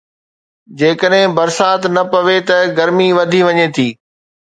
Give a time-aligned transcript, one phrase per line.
[0.79, 3.89] جيڪڏهن برسات نه پوي ته گرمي وڌي وڃي ٿي.